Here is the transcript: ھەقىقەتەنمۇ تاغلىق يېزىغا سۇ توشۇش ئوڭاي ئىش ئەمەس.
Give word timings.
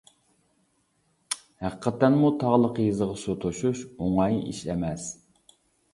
ھەقىقەتەنمۇ 1.65 2.31
تاغلىق 2.45 2.81
يېزىغا 2.85 3.19
سۇ 3.25 3.35
توشۇش 3.47 3.85
ئوڭاي 3.91 4.41
ئىش 4.45 4.67
ئەمەس. 4.73 5.11